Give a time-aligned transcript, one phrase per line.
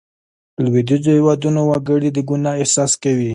[0.63, 3.29] لوېدیځو هېوادونو وګړي د ګناه احساس کوي.